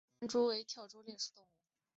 [0.19, 1.49] 白斑猎蛛为跳蛛科猎蛛属的动物。